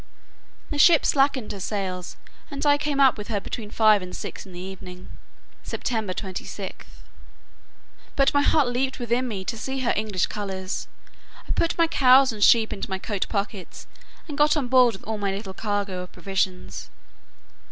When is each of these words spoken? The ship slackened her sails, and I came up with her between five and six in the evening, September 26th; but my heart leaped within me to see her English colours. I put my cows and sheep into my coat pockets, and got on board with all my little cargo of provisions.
The 0.71 0.79
ship 0.79 1.05
slackened 1.05 1.51
her 1.51 1.59
sails, 1.59 2.17
and 2.49 2.65
I 2.65 2.79
came 2.79 2.99
up 2.99 3.19
with 3.19 3.27
her 3.27 3.39
between 3.39 3.69
five 3.69 4.01
and 4.01 4.15
six 4.15 4.47
in 4.47 4.51
the 4.53 4.59
evening, 4.59 5.09
September 5.61 6.11
26th; 6.11 7.03
but 8.15 8.33
my 8.33 8.41
heart 8.41 8.67
leaped 8.69 8.97
within 8.97 9.27
me 9.27 9.45
to 9.45 9.55
see 9.55 9.81
her 9.81 9.93
English 9.95 10.25
colours. 10.25 10.87
I 11.47 11.51
put 11.51 11.77
my 11.77 11.85
cows 11.85 12.31
and 12.31 12.43
sheep 12.43 12.73
into 12.73 12.89
my 12.89 12.97
coat 12.97 13.27
pockets, 13.29 13.85
and 14.27 14.39
got 14.39 14.57
on 14.57 14.69
board 14.69 14.95
with 14.95 15.03
all 15.03 15.19
my 15.19 15.29
little 15.31 15.53
cargo 15.53 16.01
of 16.01 16.11
provisions. 16.11 16.89